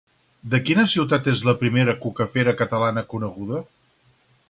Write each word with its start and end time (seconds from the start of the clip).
De 0.53 0.59
quina 0.69 0.85
ciutat 0.93 1.29
és 1.35 1.43
la 1.49 1.55
primera 1.61 1.97
Cucafera 2.07 2.57
catalana 2.65 3.07
coneguda? 3.15 3.65